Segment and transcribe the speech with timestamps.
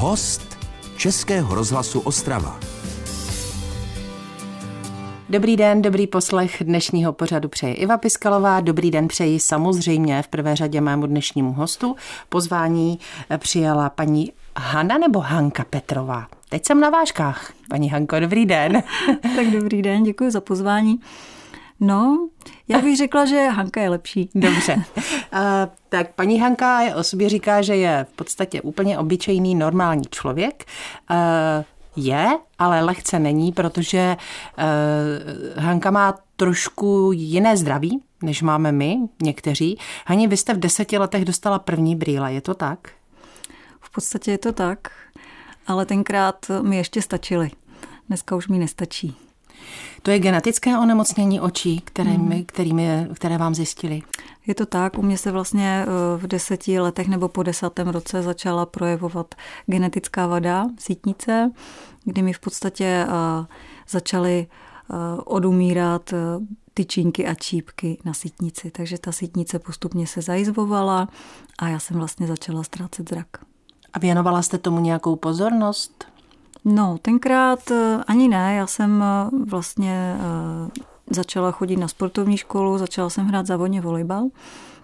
[0.00, 0.58] Host
[0.96, 2.60] Českého rozhlasu Ostrava.
[5.28, 8.60] Dobrý den, dobrý poslech dnešního pořadu přeji Iva Piskalová.
[8.60, 11.96] Dobrý den přeji samozřejmě v prvé řadě mému dnešnímu hostu.
[12.28, 12.98] Pozvání
[13.38, 16.26] přijala paní Hanna nebo Hanka Petrová.
[16.48, 17.52] Teď jsem na vážkách.
[17.70, 18.82] Paní Hanko, dobrý den.
[19.36, 21.00] tak dobrý den, děkuji za pozvání.
[21.80, 22.28] No,
[22.68, 24.30] já bych řekla, že Hanka je lepší.
[24.34, 24.74] Dobře.
[24.74, 25.40] Uh,
[25.88, 30.64] tak paní Hanka o sobě říká, že je v podstatě úplně obyčejný normální člověk.
[31.10, 31.64] Uh,
[31.96, 34.16] je, ale lehce není, protože
[34.58, 39.78] uh, Hanka má trošku jiné zdraví, než máme my, někteří.
[40.06, 42.90] Hani, vy jste v deseti letech dostala první brýle, je to tak?
[43.80, 44.90] V podstatě je to tak,
[45.66, 47.50] ale tenkrát mi ještě stačily.
[48.08, 49.27] Dneska už mi nestačí.
[50.02, 52.44] To je genetické onemocnění očí, které, hmm.
[52.46, 54.02] kterými, které vám zjistili?
[54.46, 58.22] Je to tak, u mě se vlastně eh, v deseti letech nebo po desátém roce
[58.22, 59.34] začala projevovat
[59.66, 61.52] genetická vada sítnice,
[62.04, 63.46] kdy mi v podstatě eh,
[63.88, 66.14] začaly eh, odumírat
[66.74, 68.70] tyčinky a čípky na sítnici.
[68.70, 71.08] Takže ta sítnice postupně se zajizvovala
[71.58, 73.26] a já jsem vlastně začala ztrácet zrak.
[73.92, 76.04] A věnovala jste tomu nějakou pozornost?
[76.64, 78.54] No, tenkrát eh, ani ne.
[78.54, 84.28] Já jsem eh, vlastně eh, začala chodit na sportovní školu, začala jsem hrát závodně volejbal.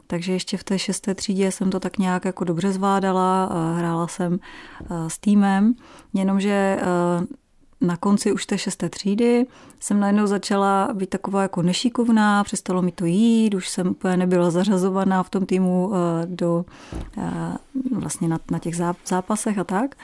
[0.06, 4.38] Takže ještě v té šesté třídě jsem to tak nějak jako dobře zvládala, hrála jsem
[5.08, 5.74] s týmem,
[6.14, 6.78] jenomže
[7.80, 9.46] na konci už té šesté třídy
[9.80, 14.50] jsem najednou začala být taková jako nešikovná, přestalo mi to jít, už jsem úplně nebyla
[14.50, 15.92] zařazovaná v tom týmu
[16.26, 16.64] do,
[17.92, 19.94] vlastně na, na těch zápasech a tak.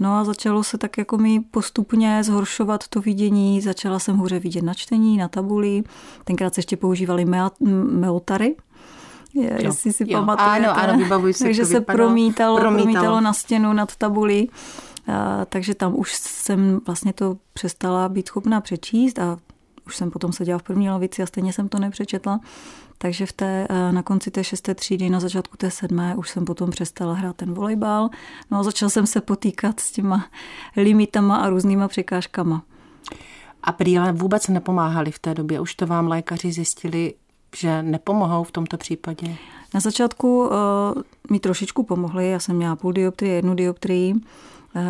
[0.00, 4.62] No a začalo se tak jako mi postupně zhoršovat to vidění, začala jsem hůře vidět
[4.62, 5.82] na čtení, na tabuli,
[6.24, 7.26] tenkrát se ještě používali
[7.90, 8.56] meotary,
[9.34, 10.66] jestli si jo, pamatujete.
[10.66, 11.44] Ano, ano, vybavuji se.
[11.44, 12.82] Takže se promítalo, promítalo.
[12.82, 14.50] promítalo na stěnu nad tabulí.
[15.06, 19.38] A, takže tam už jsem vlastně to přestala být schopná přečíst a
[19.86, 22.40] už jsem potom seděla v první lavici a stejně jsem to nepřečetla.
[23.02, 26.44] Takže v té, eh, na konci té šesté třídy, na začátku té sedmé, už jsem
[26.44, 28.10] potom přestala hrát ten volejbal.
[28.50, 30.26] No a začala jsem se potýkat s těma
[30.76, 32.62] limitama a různýma překážkama.
[33.62, 35.60] A brýle vůbec nepomáhaly v té době?
[35.60, 37.14] Už to vám lékaři zjistili,
[37.56, 39.36] že nepomohou v tomto případě?
[39.74, 40.50] Na začátku uh,
[41.30, 42.30] mi trošičku pomohly.
[42.30, 44.14] Já jsem měla půl dioptrie, jednu dioptrii.
[44.14, 44.20] Uh,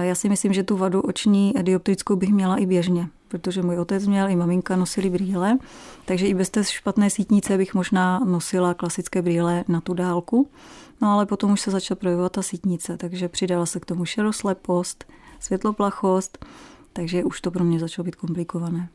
[0.00, 4.06] já si myslím, že tu vadu oční dioptrickou bych měla i běžně protože můj otec
[4.06, 5.58] měl i maminka nosili brýle,
[6.04, 10.48] takže i bez té špatné sítnice bych možná nosila klasické brýle na tu dálku.
[11.00, 15.04] No ale potom už se začala projevovat ta sítnice, takže přidala se k tomu šeroslepost,
[15.40, 16.44] světloplachost,
[16.92, 18.88] takže už to pro mě začalo být komplikované.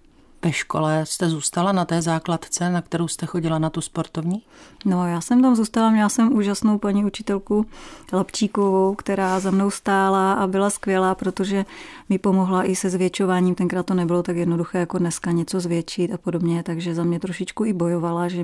[0.46, 4.44] Ve škole jste zůstala na té základce, na kterou jste chodila na tu sportovní?
[4.86, 7.66] No, já jsem tam zůstala, měla jsem úžasnou paní učitelku
[8.14, 11.66] Lapčíkovou, která za mnou stála a byla skvělá, protože
[12.10, 13.56] mi pomohla i se zvětšováním.
[13.56, 17.66] Tenkrát to nebylo tak jednoduché jako dneska něco zvětšit a podobně, takže za mě trošičku
[17.66, 18.44] i bojovala, že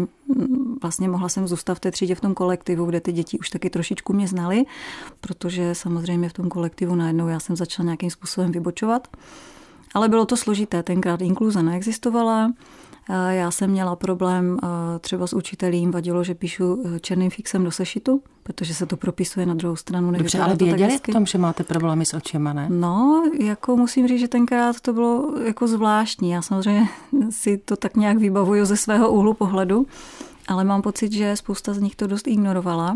[0.82, 3.70] vlastně mohla jsem zůstat v té třídě v tom kolektivu, kde ty děti už taky
[3.70, 4.66] trošičku mě znali,
[5.20, 9.08] protože samozřejmě v tom kolektivu najednou já jsem začala nějakým způsobem vybočovat.
[9.94, 12.52] Ale bylo to složité, tenkrát inkluze neexistovala.
[13.30, 14.58] Já jsem měla problém
[15.02, 19.46] třeba s učitelím, vadilo, že píšu e, černým fixem do sešitu, protože se to propisuje
[19.46, 20.12] na druhou stranu.
[20.12, 22.68] Dobře, ale věděli v tom, že máte problémy s očima, ne?
[22.70, 26.30] No, jako musím říct, že tenkrát to bylo jako zvláštní.
[26.30, 26.88] Já samozřejmě
[27.30, 29.88] si to tak nějak vybavuju ze svého úhlu pohledu,
[30.48, 32.96] ale mám pocit, že spousta z nich to dost ignorovala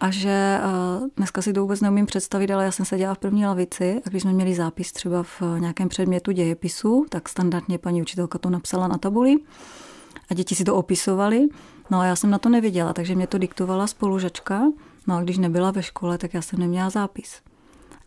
[0.00, 0.60] a že
[1.00, 4.08] uh, dneska si to vůbec neumím představit, ale já jsem seděla v první lavici a
[4.08, 8.88] když jsme měli zápis třeba v nějakém předmětu dějepisu, tak standardně paní učitelka to napsala
[8.88, 9.36] na tabuli
[10.30, 11.48] a děti si to opisovali.
[11.90, 14.62] No a já jsem na to nevěděla, takže mě to diktovala spolužačka.
[15.06, 17.40] No a když nebyla ve škole, tak já jsem neměla zápis.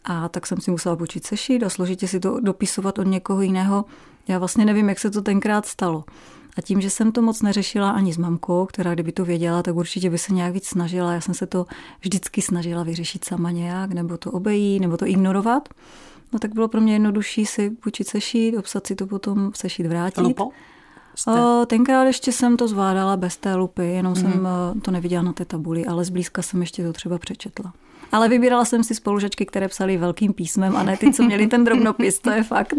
[0.04, 3.86] A tak jsem si musela počít sešít a složitě si to dopisovat od někoho jiného.
[4.28, 6.04] Já vlastně nevím, jak se to tenkrát stalo.
[6.58, 9.76] A tím, že jsem to moc neřešila ani s mamkou, která kdyby to věděla, tak
[9.76, 11.14] určitě by se nějak víc snažila.
[11.14, 11.66] Já jsem se to
[12.02, 15.70] vždycky snažila vyřešit sama nějak, nebo to obejít, nebo to ignorovat.
[16.34, 20.22] No tak bylo pro mě jednodušší si počít sešít, obsat si to potom sešít vrátit.
[20.22, 20.52] Lupou?
[21.16, 21.32] Jste?
[21.68, 24.16] Tenkrát ještě jsem to zvládala bez té lupy, jenom mm.
[24.16, 24.48] jsem
[24.82, 27.74] to neviděla na té tabuli, ale zblízka jsem ještě to třeba přečetla.
[28.12, 31.64] Ale vybírala jsem si spolužačky, které psali velkým písmem a ne ty, co měli ten
[31.64, 32.74] drobnopis, to je fakt.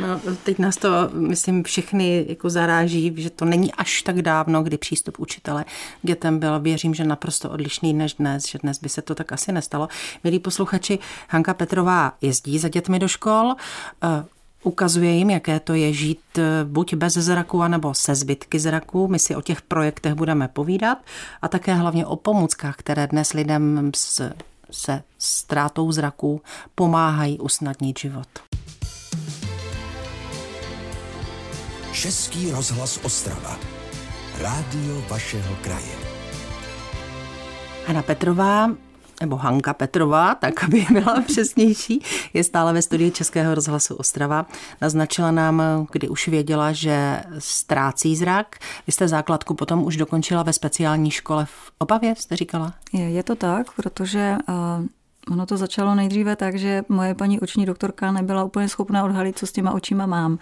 [0.00, 4.78] No, teď nás to, myslím, všechny jako zaráží, že to není až tak dávno, kdy
[4.78, 5.64] přístup učitele
[6.02, 9.32] k dětem byl, věřím, že naprosto odlišný než dnes, že dnes by se to tak
[9.32, 9.88] asi nestalo.
[10.24, 10.98] Milí posluchači,
[11.28, 13.54] Hanka Petrová jezdí za dětmi do škol,
[14.02, 14.24] eh,
[14.62, 19.08] ukazuje jim, jaké to je žít eh, buď bez zraku, anebo se zbytky zraku.
[19.08, 20.98] My si o těch projektech budeme povídat
[21.42, 24.32] a také hlavně o pomůckách, které dnes lidem s
[24.72, 26.42] se ztrátou zraku
[26.74, 28.51] pomáhají usnadnit život.
[31.92, 33.56] Český rozhlas Ostrava.
[34.38, 35.96] Rádio vašeho kraje.
[37.86, 38.70] Hanna Petrová
[39.20, 42.02] nebo Hanka Petrová, tak aby byla přesnější,
[42.34, 44.46] je stále ve studii Českého rozhlasu Ostrava.
[44.80, 45.62] Naznačila nám,
[45.92, 48.56] kdy už věděla, že ztrácí zrak.
[48.86, 52.74] Vy jste základku potom už dokončila ve speciální škole v Opavě, jste říkala?
[52.92, 54.86] Je, je to tak, protože uh...
[55.30, 59.46] Ono to začalo nejdříve tak, že moje paní oční doktorka nebyla úplně schopná odhalit, co
[59.46, 60.38] s těma očima mám.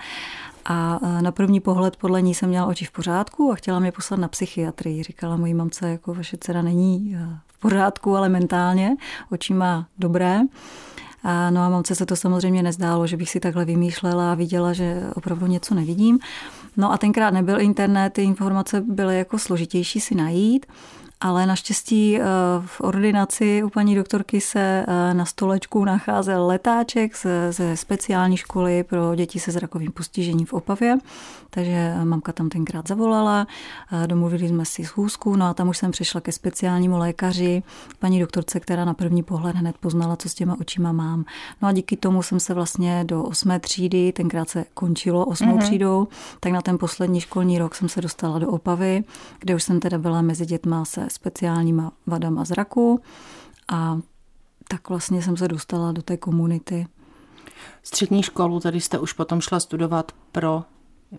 [0.65, 4.21] A na první pohled podle ní jsem měla oči v pořádku a chtěla mě poslat
[4.21, 5.03] na psychiatrii.
[5.03, 7.17] Říkala mojí mamce, jako vaše dcera není
[7.61, 8.97] pořádku, ale mentálně,
[9.31, 10.41] oči má dobré.
[11.23, 14.73] A no a mamce se to samozřejmě nezdálo, že bych si takhle vymýšlela a viděla,
[14.73, 16.19] že opravdu něco nevidím.
[16.77, 20.67] No a tenkrát nebyl internet, ty informace byly jako složitější si najít
[21.21, 22.25] ale naštěstí eh,
[22.67, 28.85] v ordinaci u paní doktorky se eh, na stolečku nacházel letáček ze, ze speciální školy
[28.85, 30.99] pro děti se zrakovým postižením v Opavě,
[31.51, 33.47] takže mamka tam tenkrát zavolala,
[33.93, 37.63] eh, domluvili jsme si schůzku, no a tam už jsem přišla ke speciálnímu lékaři,
[37.99, 41.25] paní doktorce, která na první pohled hned poznala, co s těma očima mám.
[41.63, 45.63] No a díky tomu jsem se vlastně do osmé třídy, tenkrát se končilo osmou mm-hmm.
[45.63, 46.09] třídou,
[46.41, 49.05] tak na ten poslední školní rok jsem se dostala do Opavy,
[49.41, 53.01] kde už jsem teda byla mezi dětma se speciálníma vadama zraku
[53.73, 53.99] a
[54.69, 56.87] tak vlastně jsem se dostala do té komunity.
[57.83, 60.65] Střední školu tady jste už potom šla studovat pro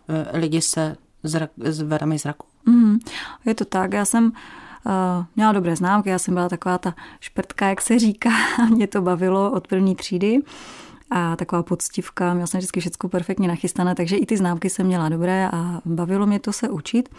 [0.07, 2.47] e, lidi se zrak, s vadami zraku?
[2.65, 2.99] Mm,
[3.45, 4.91] je to tak, já jsem uh,
[5.35, 8.29] měla dobré známky, já jsem byla taková ta šprtka, jak se říká,
[8.69, 10.39] mě to bavilo od první třídy
[11.12, 12.34] a taková poctivka.
[12.34, 16.25] Měla jsem vždycky všechno perfektně nachystané, takže i ty známky jsem měla dobré a bavilo
[16.25, 17.10] mě to se učit.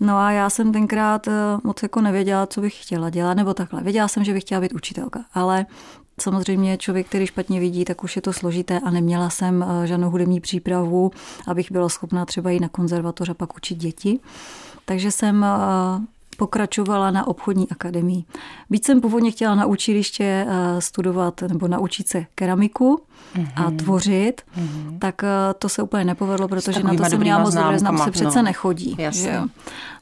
[0.00, 1.32] No a já jsem tenkrát eh,
[1.64, 3.82] moc jako nevěděla, co bych chtěla dělat, nebo takhle.
[3.82, 5.66] Věděla jsem, že bych chtěla být učitelka, ale
[6.20, 10.10] Samozřejmě člověk, který špatně vidí, tak už je to složité a neměla jsem eh, žádnou
[10.10, 11.10] hudební přípravu,
[11.46, 14.20] abych byla schopná třeba jít na konzervatoř a pak učit děti.
[14.84, 15.48] Takže jsem eh,
[16.36, 18.24] pokračovala na obchodní akademii.
[18.70, 23.00] Víc jsem původně chtěla na učiliště eh, studovat nebo naučit se keramiku
[23.34, 23.48] mm-hmm.
[23.56, 23.76] a mhm.
[23.76, 24.98] tvořit, mm-hmm.
[24.98, 25.28] tak eh,
[25.58, 28.42] to se úplně nepovedlo, protože na to jsem měla moc dobré znám, se přece no.
[28.42, 28.96] nechodí.
[28.98, 29.46] Jo?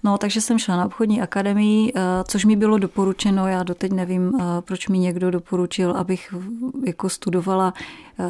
[0.05, 3.49] No, takže jsem šla na obchodní akademii, eh, což mi bylo doporučeno.
[3.49, 6.35] Já doteď nevím, proč mi někdo doporučil, abych
[6.87, 7.75] jako studovala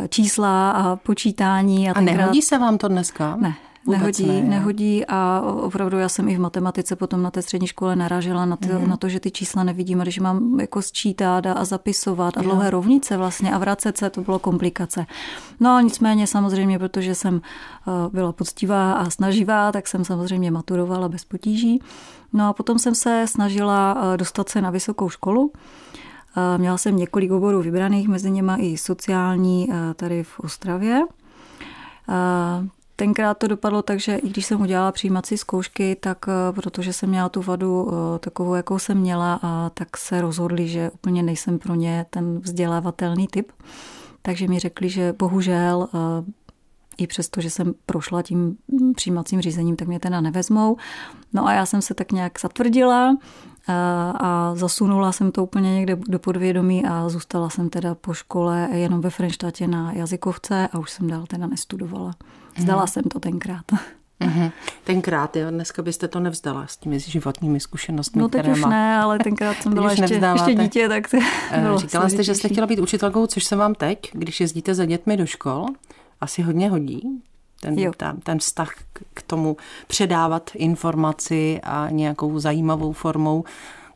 [0.08, 1.88] čísla a počítání.
[1.88, 2.16] A, a tenkrát...
[2.16, 3.36] nehodí se vám to dneska?
[3.36, 3.54] Ne,
[3.86, 7.96] nehodí, ne, nehodí a opravdu já jsem i v matematice potom na té střední škole
[7.96, 8.88] naražila na, to, mm.
[8.88, 12.70] na to, že ty čísla nevidím a když mám jako sčítat a, zapisovat a dlouhé
[12.70, 15.06] rovnice vlastně a vracet se, to bylo komplikace.
[15.60, 21.08] No a nicméně samozřejmě, protože jsem eh, byla poctivá a snaživá, tak jsem samozřejmě maturovala
[21.08, 21.82] bez potíží.
[22.32, 25.52] No a potom jsem se snažila eh, dostat se na vysokou školu.
[26.36, 31.02] Eh, měla jsem několik oborů vybraných, mezi nimi i sociální tady v Ostravě.
[32.96, 37.08] Tenkrát to dopadlo tak, že i když jsem udělala přijímací zkoušky, tak eh, protože jsem
[37.08, 41.58] měla tu vadu eh, takovou, jakou jsem měla, a tak se rozhodli, že úplně nejsem
[41.58, 43.52] pro ně ten vzdělávatelný typ.
[44.22, 45.98] Takže mi řekli, že bohužel eh,
[46.98, 48.56] i přesto, že jsem prošla tím
[48.96, 50.76] přijímacím řízením, tak mě teda nevezmou.
[51.32, 53.16] No a já jsem se tak nějak zatvrdila
[53.68, 59.00] a zasunula jsem to úplně někde do podvědomí a zůstala jsem teda po škole jenom
[59.00, 62.14] ve Frenštátě na jazykovce a už jsem dál teda nestudovala.
[62.56, 62.88] Vzdala mm.
[62.88, 63.64] jsem to tenkrát.
[64.20, 64.52] Mm-hmm.
[64.84, 68.68] Tenkrát, jo, dneska byste to nevzdala s těmi životními zkušenostmi, No teď které už má.
[68.68, 71.16] ne, ale tenkrát jsem byla ještě, ještě dítě, tak to
[71.50, 74.74] eh, bylo Říkala jste, že jste chtěla být učitelkou, což se vám teď, když jezdíte
[74.74, 75.66] za dětmi do škol,
[76.20, 77.22] asi hodně hodí.
[77.64, 78.74] Ten, ten, ten vztah
[79.14, 79.56] k tomu
[79.86, 83.44] předávat informaci a nějakou zajímavou formou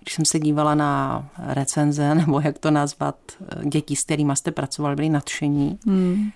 [0.08, 4.50] když jsem se dívala na recenze, nebo jak to nazvat, eh, dětí, s kterými jste
[4.50, 5.78] pracovali, byli nadšení.
[5.86, 6.30] Hmm.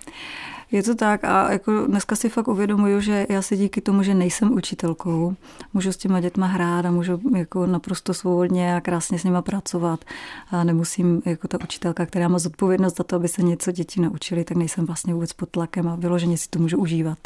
[0.73, 4.13] Je to tak a jako dneska si fakt uvědomuju, že já si díky tomu, že
[4.13, 5.35] nejsem učitelkou,
[5.73, 10.05] můžu s těma dětma hrát a můžu jako naprosto svobodně a krásně s nima pracovat
[10.51, 14.43] a nemusím jako ta učitelka, která má zodpovědnost za to, aby se něco děti naučili,
[14.43, 17.17] tak nejsem vlastně vůbec pod tlakem a vyloženě si to můžu užívat.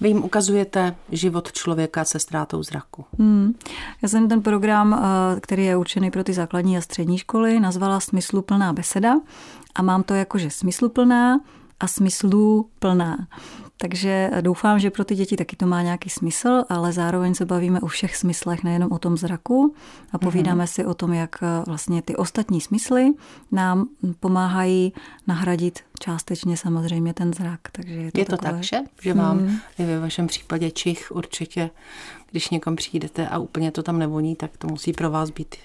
[0.00, 3.04] Vy jim ukazujete život člověka se ztrátou zraku.
[3.18, 3.54] Hmm.
[4.02, 8.00] Já jsem ten program, eh, který je určený pro ty základní a střední školy, nazvala
[8.00, 9.20] Smysluplná beseda
[9.74, 11.40] a mám to jako, že smysluplná,
[11.82, 13.28] a smyslů plná.
[13.76, 17.80] Takže doufám, že pro ty děti taky to má nějaký smysl, ale zároveň se bavíme
[17.80, 19.74] o všech smyslech, nejenom o tom zraku
[20.12, 20.74] a povídáme mm-hmm.
[20.74, 21.36] si o tom, jak
[21.66, 23.12] vlastně ty ostatní smysly
[23.52, 23.88] nám
[24.20, 24.92] pomáhají
[25.26, 27.60] nahradit částečně samozřejmě ten zrak.
[27.72, 28.52] Takže je to, je to takové...
[28.52, 28.76] tak, že?
[29.02, 29.58] Že vám mm.
[29.78, 31.70] je ve vašem případě čich určitě,
[32.30, 35.56] když někam přijdete a úplně to tam nevoní, tak to musí pro vás být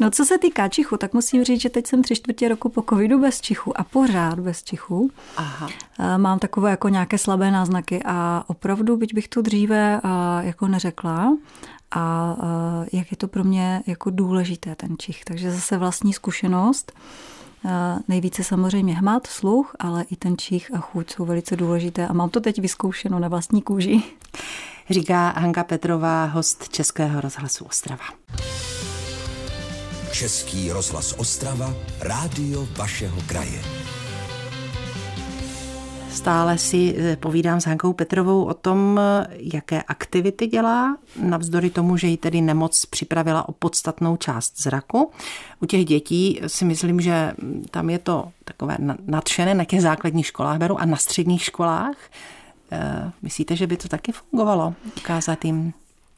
[0.00, 2.82] No co se týká čichu, tak musím říct, že teď jsem tři čtvrtě roku po
[2.82, 5.10] covidu bez čichu a pořád bez čichu.
[5.36, 5.68] Aha.
[6.16, 10.00] Mám takové jako nějaké slabé náznaky a opravdu, byť bych to dříve
[10.40, 11.36] jako neřekla,
[11.90, 12.36] a
[12.92, 15.24] jak je to pro mě jako důležité ten čich.
[15.24, 16.92] Takže zase vlastní zkušenost.
[18.08, 22.30] Nejvíce samozřejmě hmat, sluch, ale i ten čich a chuť jsou velice důležité a mám
[22.30, 24.02] to teď vyzkoušeno na vlastní kůži.
[24.90, 28.04] Říká Hanka Petrová, host Českého rozhlasu Ostrava.
[30.12, 33.62] Český rozhlas Ostrava, rádio vašeho kraje.
[36.10, 39.00] Stále si eh, povídám s Hankou Petrovou o tom,
[39.30, 45.10] jaké aktivity dělá, navzdory tomu, že jí tedy nemoc připravila o podstatnou část zraku.
[45.60, 47.32] U těch dětí si myslím, že
[47.70, 48.76] tam je to takové
[49.06, 51.96] nadšené na těch základních školách beru a na středních školách.
[52.72, 54.74] Eh, myslíte, že by to taky fungovalo?
[54.96, 55.72] Ukázat jim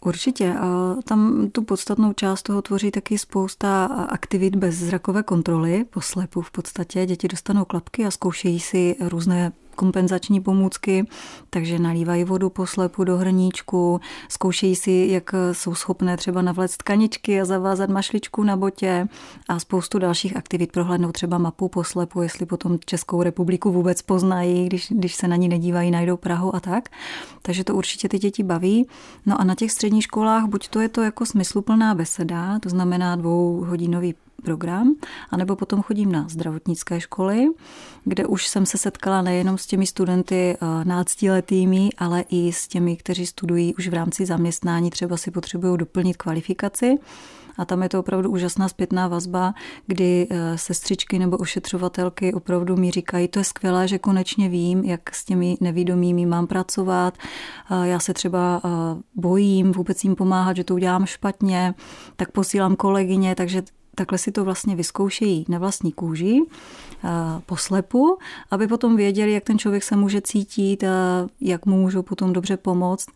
[0.05, 0.55] Určitě.
[0.55, 6.51] A tam tu podstatnou část toho tvoří taky spousta aktivit bez zrakové kontroly, poslepu v
[6.51, 7.07] podstatě.
[7.07, 11.07] Děti dostanou klapky a zkoušejí si různé kompenzační pomůcky,
[11.50, 17.40] takže nalívají vodu po slepu do hrníčku, zkoušejí si, jak jsou schopné třeba navléct tkaničky
[17.40, 19.09] a zavázat mašličku na botě
[19.49, 24.66] a spoustu dalších aktivit prohlédnou třeba mapu po slepu, jestli potom Českou republiku vůbec poznají,
[24.66, 26.88] když, když se na ní nedívají, najdou Prahu a tak.
[27.43, 28.88] Takže to určitě ty děti baví.
[29.26, 33.16] No a na těch středních školách buď to je to jako smysluplná beseda, to znamená
[33.16, 34.95] dvouhodinový program,
[35.31, 37.47] anebo potom chodím na zdravotnické školy,
[38.05, 42.97] kde už jsem se setkala nejenom s těmi studenty eh, náctiletými, ale i s těmi,
[42.97, 46.99] kteří studují už v rámci zaměstnání, třeba si potřebují doplnit kvalifikaci.
[47.59, 49.55] A tam je to opravdu úžasná zpětná vazba,
[49.87, 55.14] kdy eh, sestřičky nebo ošetřovatelky opravdu mi říkají, to je skvělé, že konečně vím, jak
[55.14, 57.19] s těmi nevídomými mám pracovat.
[57.71, 58.62] Eh, já se třeba
[59.14, 61.75] bojím vůbec jim pomáhat, že to udělám špatně,
[62.17, 63.62] tak posílám kolegyně, takže
[63.95, 66.43] takhle si to vlastně vyzkoušejí na vlastní kůži
[67.47, 68.19] poslepu,
[68.51, 72.57] aby potom věděli, jak ten člověk se může cítit a jak mu můžou potom dobře
[72.57, 73.07] pomoct.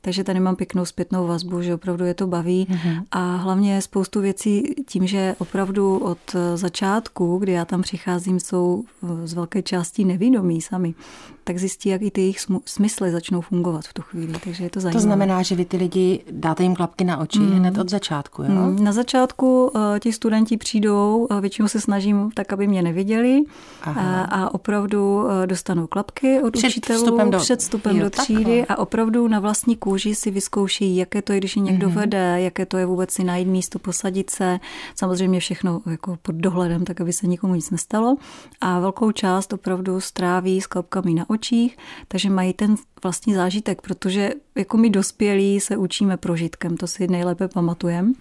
[0.00, 2.66] Takže tady mám pěknou zpětnou vazbu, že opravdu je to baví.
[2.70, 3.04] Mm-hmm.
[3.10, 6.18] A hlavně spoustu věcí tím, že opravdu od
[6.54, 8.84] začátku, kdy já tam přicházím, jsou
[9.24, 10.94] z velké části nevědomí sami,
[11.46, 14.32] tak zjistí, jak i ty jejich smysly začnou fungovat v tu chvíli.
[14.44, 15.00] Takže je to zajímavé.
[15.00, 17.52] To znamená, že vy ty lidi dáte jim klapky na oči mm.
[17.52, 18.48] hned od začátku, jo?
[18.48, 18.84] Mm.
[18.84, 23.42] Na začátku uh, ti studenti přijdou, uh, většinou se snažím tak, aby mě neviděli
[23.86, 23.98] uh,
[24.28, 28.44] a opravdu uh, dostanou klapky od před učitelů vstupem do, před vstupem jo, do třídy
[28.44, 28.66] takhle.
[28.68, 31.94] a opravdu na vlastní kůži si vyzkouší, jaké to je, když je někdo mm.
[31.94, 34.60] vede, jaké to je vůbec si najít místo, posadit se.
[34.94, 38.16] Samozřejmě všechno jako pod dohledem, tak aby se nikomu nic nestalo.
[38.60, 41.76] A velkou část opravdu stráví s klapkami na očích,
[42.08, 47.48] takže mají ten vlastní zážitek, protože jako my dospělí se učíme prožitkem, to si nejlépe
[47.48, 48.12] pamatujeme.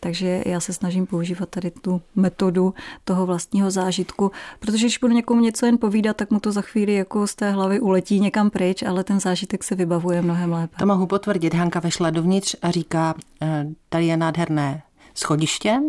[0.00, 5.40] Takže já se snažím používat tady tu metodu toho vlastního zážitku, protože když budu někomu
[5.40, 8.82] něco jen povídat, tak mu to za chvíli jako z té hlavy uletí někam pryč,
[8.82, 10.76] ale ten zážitek se vybavuje mnohem lépe.
[10.78, 11.54] To mohu potvrdit.
[11.54, 14.82] Hanka vešla dovnitř a říká, eh, tady je nádherné
[15.14, 15.80] schodiště,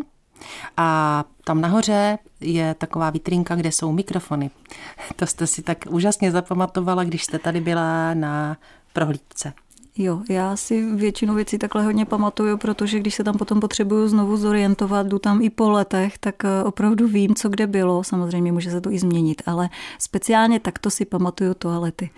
[0.77, 4.49] a tam nahoře je taková vitrinka, kde jsou mikrofony.
[5.15, 8.57] To jste si tak úžasně zapamatovala, když jste tady byla na
[8.93, 9.53] prohlídce.
[9.97, 14.37] Jo, já si většinu věcí takhle hodně pamatuju, protože když se tam potom potřebuju znovu
[14.37, 18.03] zorientovat, jdu tam i po letech, tak eh, opravdu vím, co kde bylo.
[18.03, 19.69] Samozřejmě může se to i změnit, ale
[19.99, 22.09] speciálně takto si pamatuju toalety.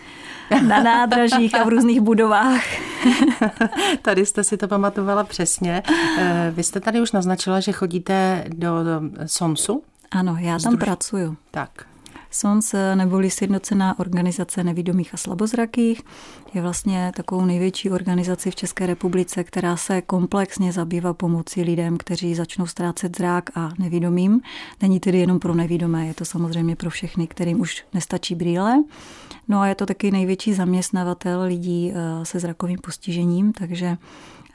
[0.68, 2.64] Na nádražích a v různých budovách.
[4.02, 5.84] tady jste si to pamatovala přesně.
[6.18, 8.72] Eh, vy jste tady už naznačila, že chodíte do
[9.26, 9.84] SONSu?
[10.12, 10.80] Ano, já tam Združ...
[10.80, 11.38] pracuju.
[11.52, 11.88] Tak,
[12.36, 16.02] SONS neboli Sjednocená organizace nevidomých a slabozrakých
[16.54, 22.36] je vlastně takovou největší organizací v České republice, která se komplexně zabývá pomocí lidem, kteří
[22.36, 24.42] začnou ztrácet zrák a nevidomým.
[24.82, 28.84] Není tedy jenom pro nevidomé, je to samozřejmě pro všechny, kterým už nestačí brýle.
[29.48, 33.98] No a je to taky největší zaměstnavatel lidí eh, se zrakovým postižením, takže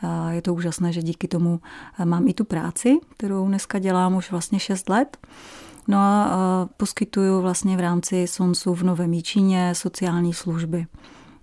[0.04, 1.60] eh, je to úžasné, že díky tomu
[1.98, 5.16] eh, mám i tu práci, kterou dneska dělám už vlastně 6 let.
[5.88, 10.86] No a poskytuju vlastně v rámci SONSu v Novém Jíčíně sociální služby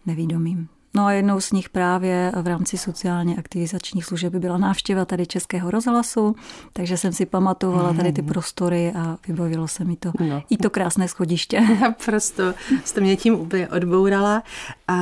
[0.05, 0.67] nevídomým.
[0.97, 5.71] No a jednou z nich právě v rámci sociálně aktivizačních služeb byla návštěva tady Českého
[5.71, 6.35] rozhlasu,
[6.73, 8.31] takže jsem si pamatovala tady ty mhm.
[8.31, 10.11] prostory a vybavilo se mi to.
[10.19, 10.43] No.
[10.49, 11.61] I to krásné schodiště.
[12.05, 12.53] Prosto
[12.85, 14.43] jste mě tím úplně odbourala.
[14.87, 14.97] A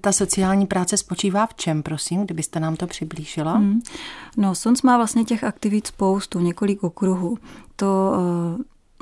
[0.00, 3.52] ta sociální práce spočívá v čem, prosím, kdybyste nám to přiblížila?
[3.52, 3.80] Hmm.
[4.36, 7.38] No, SONC má vlastně těch aktivit spoustu, několik okruhů.
[7.80, 8.12] To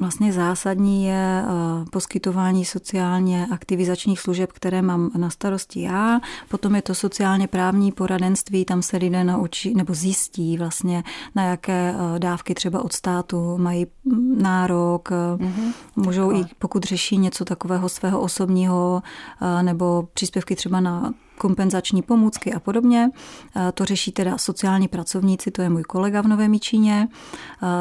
[0.01, 1.45] vlastně zásadní je
[1.93, 6.21] poskytování sociálně aktivizačních služeb, které mám na starosti já.
[6.49, 11.05] Potom je to sociálně právní poradenství, tam se lidé naučí nebo zjistí vlastně,
[11.35, 13.87] na jaké dávky třeba od státu mají
[14.37, 15.11] nárok.
[15.11, 15.73] Mm-hmm.
[15.97, 19.03] Můžou i, pokud řeší něco takového svého osobního
[19.63, 23.11] nebo příspěvky třeba na kompenzační pomůcky a podobně.
[23.75, 27.09] To řeší teda sociální pracovníci, to je můj kolega v Nové Míčině.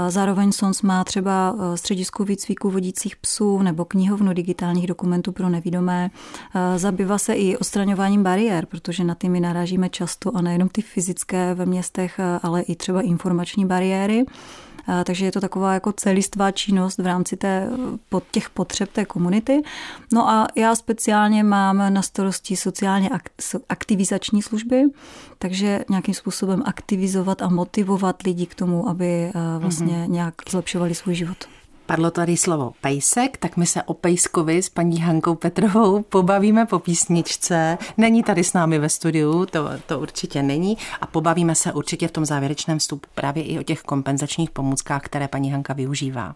[0.08, 6.10] Zároveň SONS má třeba e, středisku výcviku vodících psů nebo knihovnu digitálních dokumentů pro nevidomé.
[6.78, 11.54] Zabývá se i odstraňováním bariér, protože na ty my narážíme často a nejenom ty fyzické
[11.54, 14.26] ve městech, ale i třeba informační bariéry
[15.03, 17.70] takže je to taková jako celistvá činnost v rámci té,
[18.10, 19.62] pod těch potřeb té komunity.
[20.13, 23.10] No a já speciálně mám na starosti sociálně
[23.70, 24.84] aktivizační služby,
[25.39, 30.10] takže nějakým způsobem aktivizovat a motivovat lidi k tomu, aby vlastně mm-hmm.
[30.10, 31.38] nějak zlepšovali svůj život.
[31.88, 36.79] Padlo tady slovo pejsek, tak my se o pejskovi s paní Hankou Petrovou pobavíme po
[36.79, 37.77] písničce.
[37.98, 40.77] Není tady s námi ve studiu, to, to určitě není.
[41.01, 45.27] A pobavíme se určitě v tom závěrečném vstupu právě i o těch kompenzačních pomůckách, které
[45.27, 46.36] paní Hanka využívá.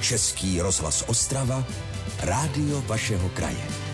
[0.00, 1.64] Český rozhlas Ostrava,
[2.22, 3.89] rádio vašeho kraje.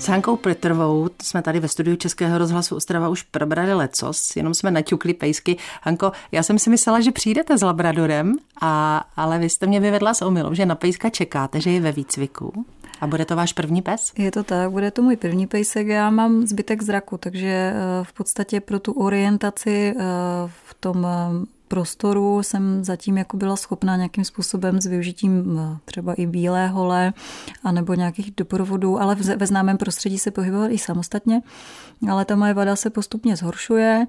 [0.00, 4.70] S Hankou Plitrvou jsme tady ve studiu Českého rozhlasu Ostrava už probrali lecos, jenom jsme
[4.70, 5.56] naťukli pejsky.
[5.82, 10.14] Hanko, já jsem si myslela, že přijdete s Labradorem, a, ale vy jste mě vyvedla
[10.14, 12.64] s omylou, že na pejska čekáte, že je ve výcviku.
[13.00, 14.12] A bude to váš první pes?
[14.18, 15.86] Je to tak, bude to můj první pejsek.
[15.86, 20.02] Já mám zbytek zraku, takže eh, v podstatě pro tu orientaci eh,
[20.46, 21.06] v tom
[21.70, 27.12] prostoru jsem zatím jako byla schopná nějakým způsobem s využitím eh, třeba i bílé hole
[27.62, 31.42] a nebo nějakých doprovodů, ale ve známém prostředí se pohybovat i samostatně.
[32.10, 34.06] Ale ta moje vada se postupně zhoršuje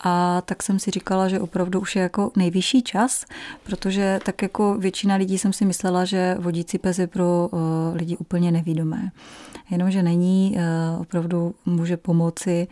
[0.00, 3.24] a tak jsem si říkala, že opravdu už je jako nejvyšší čas,
[3.64, 7.60] protože tak jako většina lidí jsem si myslela, že vodící pes je pro uh,
[7.94, 9.10] lidi úplně nevídomé.
[9.70, 12.68] Jenomže není, uh, opravdu může pomoci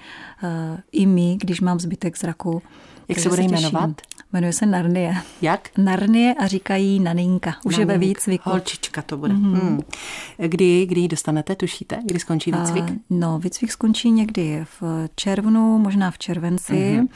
[0.92, 2.62] i mi, když mám zbytek zraku.
[3.08, 3.90] Jak se bude jmenovat?
[4.32, 5.16] Jmenuje se Narnie.
[5.42, 5.68] Jak?
[5.78, 7.54] Narnie a říkají Naninka.
[7.64, 7.92] Už Naninka.
[7.92, 8.50] je ve výcviku.
[8.50, 9.34] Holčička to bude.
[9.34, 9.60] Mm-hmm.
[9.60, 9.80] Hmm.
[10.36, 11.98] Kdy, kdy ji dostanete, tušíte?
[12.04, 12.84] Kdy skončí výcvik?
[12.84, 16.72] Uh, no, výcvik skončí někdy v červnu, možná v červenci.
[16.72, 17.08] Mm-hmm.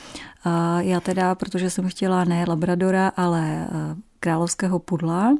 [0.46, 5.36] Uh, já teda, protože jsem chtěla ne Labradora, ale uh, královského pudla,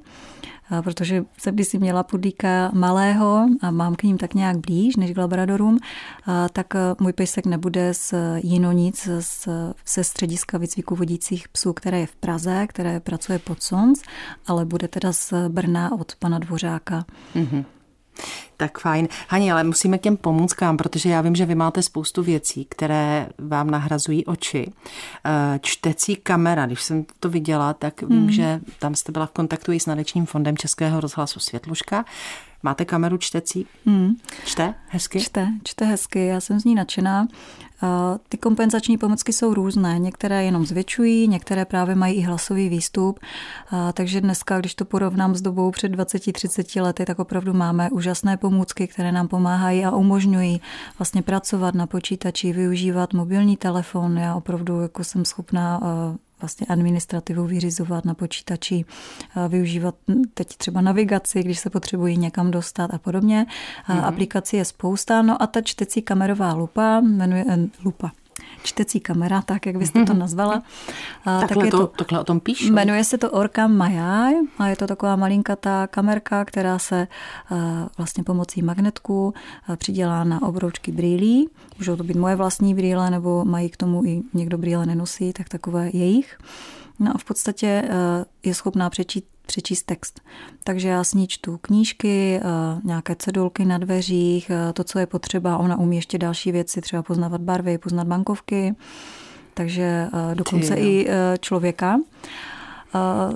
[0.85, 5.19] protože jsem kdysi měla pudlíka malého a mám k ním tak nějak blíž než k
[5.19, 5.79] labradorům,
[6.53, 6.67] tak
[7.01, 9.09] můj pejsek nebude z Jinonic,
[9.85, 14.03] se střediska výcviku vodících psů, které je v Praze, které pracuje pod Sons,
[14.47, 17.05] ale bude teda z Brna od pana Dvořáka.
[17.35, 17.65] Mm-hmm.
[18.57, 19.09] Tak fajn.
[19.29, 23.29] Hani, ale musíme k těm pomůckám, protože já vím, že vy máte spoustu věcí, které
[23.39, 24.73] vám nahrazují oči.
[25.25, 28.31] Eh, čtecí kamera, když jsem to viděla, tak vím, hmm.
[28.31, 32.05] že tam jste byla v kontaktu i s nadečním fondem Českého rozhlasu Světluška.
[32.63, 33.67] Máte kameru čtecí?
[33.87, 34.15] Hmm.
[34.45, 35.21] Čte hezky?
[35.21, 37.29] Čte, čte hezky, já jsem z ní nadšená.
[38.29, 39.99] Ty kompenzační pomocky jsou různé.
[39.99, 43.21] Některé jenom zvětšují, některé právě mají i hlasový výstup.
[43.93, 48.87] Takže dneska, když to porovnám s dobou před 20-30 lety, tak opravdu máme úžasné pomůcky,
[48.87, 50.61] které nám pomáhají a umožňují
[50.99, 54.19] vlastně pracovat na počítači, využívat mobilní telefon.
[54.19, 55.81] Já opravdu jako jsem schopná
[56.41, 58.85] vlastně administrativu vyřizovat na počítači,
[59.49, 59.95] využívat
[60.35, 63.47] teď třeba navigaci, když se potřebují někam dostat a podobně.
[63.89, 64.05] Mm-hmm.
[64.05, 68.11] Aplikací je spousta, no a ta čtecí kamerová lupa, jmenuje eh, lupa,
[68.63, 70.63] čtecí kamera, tak jak byste to nazvala.
[71.25, 72.73] takhle, tak je to, to, takhle o tom píšu.
[72.73, 77.09] Jmenuje se to Orca Majai a je to taková malinkatá kamerka, která se
[77.99, 79.35] vlastně pomocí magnetku
[79.77, 81.49] přidělá na obroučky brýlí.
[81.79, 85.49] Můžou to být moje vlastní brýle, nebo mají k tomu i někdo brýle nenosí, tak
[85.49, 86.39] takové jejich.
[86.99, 87.89] No a v podstatě
[88.43, 90.21] je schopná přečíst přečíst text.
[90.65, 92.43] Takže já s ní čtu knížky, eh,
[92.85, 95.59] nějaké cedulky na dveřích, eh, to, co je potřeba.
[95.59, 98.75] Ona umí ještě další věci, třeba poznávat barvy, poznat bankovky,
[99.55, 101.09] takže eh, dokonce Ty, i
[101.41, 101.99] člověka.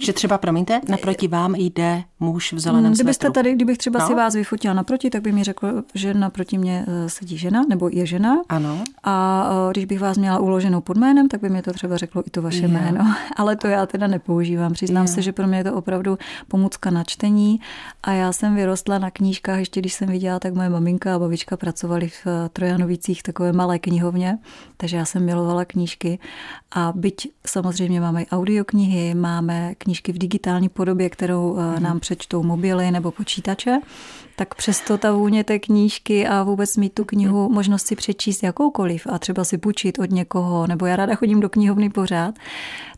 [0.01, 3.33] Že třeba, promiňte, naproti vám jde muž v zeleném Kdybyste svetru.
[3.33, 4.07] tady, kdybych třeba no.
[4.07, 7.89] si vás vyfotila naproti, tak by mi řekl, že naproti mě eh, sedí žena, nebo
[7.93, 8.43] je žena.
[8.49, 8.85] Ano.
[9.05, 12.23] A eh, když bych vás měla uloženou pod jménem, tak by mi to třeba řeklo
[12.27, 12.73] i to vaše yeah.
[12.73, 13.15] jméno.
[13.37, 14.73] Ale to já teda nepoužívám.
[14.73, 15.15] Přiznám yeah.
[15.15, 17.61] se, že pro mě je to opravdu pomůcka na čtení.
[18.03, 21.57] A já jsem vyrostla na knížkách, ještě když jsem viděla, tak moje maminka a babička
[21.57, 24.39] pracovali v eh, Trojanovicích takové malé knihovně,
[24.77, 26.19] takže já jsem milovala knížky.
[26.73, 32.91] A byť samozřejmě máme i audioknihy, máme knížky v digitální podobě, kterou nám přečtou mobily
[32.91, 33.81] nebo počítače,
[34.41, 39.07] tak přesto ta vůně té knížky a vůbec mít tu knihu, možnost si přečíst jakoukoliv
[39.11, 42.35] a třeba si půjčit od někoho, nebo já ráda chodím do knihovny pořád,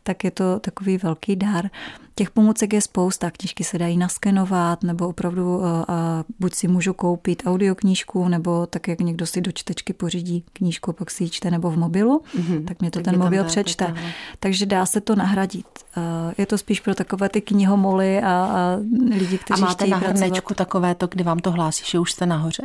[0.02, 1.70] tak je to takový velký dar.
[2.14, 6.68] Těch pomůcek je spousta, knížky se dají naskenovat, nebo opravdu a, eh, a buď si
[6.68, 11.30] můžu koupit audioknížku, nebo tak, jak někdo si do čtečky pořídí knížku, pak si ji
[11.30, 12.64] čte, nebo v mobilu, mm-hmm.
[12.64, 13.94] tak mě to tak ten mobil přečte.
[14.40, 15.66] Takže dá se to nahradit.
[15.96, 18.78] Eh, je to spíš pro takové ty knihomoly a, a
[19.10, 22.26] lidi, kteří A máte na hrnečku takové to, kdy vám to hlásí, že už jste
[22.26, 22.62] nahoře?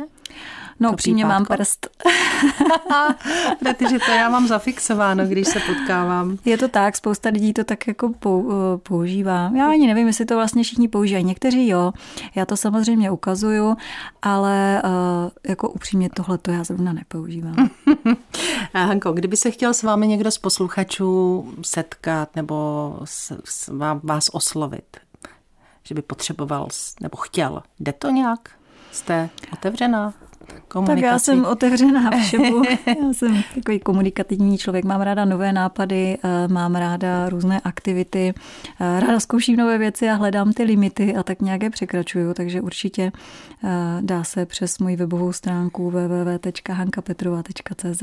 [0.80, 1.86] No, upřímně mám prst.
[3.58, 6.38] Protože to já mám zafixováno, když se potkávám.
[6.44, 9.50] Je to tak, spousta lidí to tak jako eh, používá.
[9.56, 11.24] Já ani nevím, jestli to vlastně všichni používají.
[11.24, 11.92] Někteří jo,
[12.34, 13.76] já to samozřejmě ukazuju,
[14.22, 17.70] ale uh, jako upřímně tohle to já zrovna nepoužívám.
[18.74, 23.70] Hanko, kdyby se chtěl s vámi někdo z posluchačů setkat nebo s, s,
[24.02, 24.96] vás oslovit,
[25.84, 26.68] že by potřeboval
[27.00, 28.57] nebo chtěl, jde to nějak?
[28.92, 30.14] Jste otevřená?
[30.86, 32.62] Tak já jsem otevřená všemu.
[32.86, 38.34] Já jsem takový komunikativní člověk, mám ráda nové nápady, eh, mám ráda různé aktivity,
[38.80, 43.12] eh, ráda zkouším nové věci a hledám ty limity a tak nějaké překračuju, takže určitě
[43.64, 43.68] eh,
[44.00, 48.02] dá se přes moji webovou stránku www.hankapetrova.cz.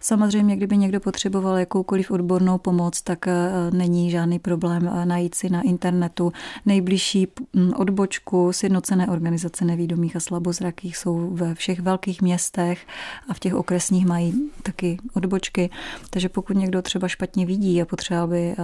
[0.00, 3.26] Samozřejmě, kdyby někdo potřeboval jakoukoliv odbornou pomoc, tak
[3.72, 6.32] není žádný problém najít si na internetu
[6.66, 8.52] nejbližší hm, odbočku.
[8.52, 12.86] Sjednocené organizace nevídomých a slabozrakých jsou ve všech velkých městech
[13.28, 15.70] a v těch okresních mají taky odbočky.
[16.10, 18.56] Takže pokud někdo třeba špatně vidí a potřeba by eh,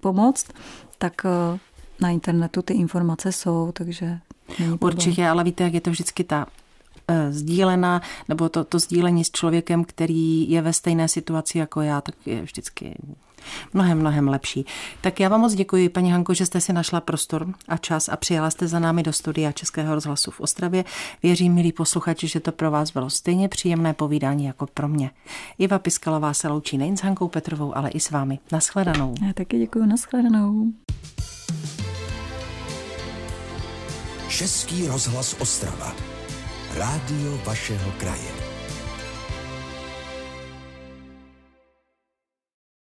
[0.00, 0.46] pomoct,
[0.98, 1.58] tak eh,
[2.00, 4.18] na internetu ty informace jsou, takže
[4.80, 6.46] Určitě, ale víte, jak je to vždycky ta
[7.08, 12.00] eh, sdílená, nebo to, to sdílení s člověkem, který je ve stejné situaci jako já,
[12.00, 12.94] tak je vždycky
[13.72, 14.66] mnohem, mnohem lepší.
[15.00, 18.16] Tak já vám moc děkuji, paní Hanko, že jste si našla prostor a čas a
[18.16, 20.84] přijela jste za námi do studia Českého rozhlasu v Ostravě.
[21.22, 25.10] Věřím, milí posluchači, že to pro vás bylo stejně příjemné povídání jako pro mě.
[25.58, 28.38] Iva Piskalová se loučí nejen s Hankou Petrovou, ale i s vámi.
[28.52, 29.14] Naschledanou.
[29.26, 30.72] Já taky děkuji, naschledanou.
[34.28, 35.92] Český rozhlas Ostrava.
[36.74, 38.43] Rádio vašeho kraje.